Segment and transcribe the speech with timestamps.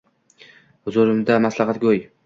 [0.89, 2.07] Huzurimda maslahatgo’y